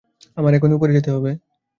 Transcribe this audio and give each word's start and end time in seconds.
আমার 0.37 0.51
এখনই 0.53 0.77
উপরে 0.77 0.95
যেতে 0.97 1.09
হবে। 1.11 1.31